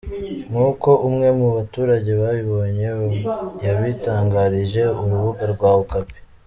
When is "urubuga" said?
5.03-5.43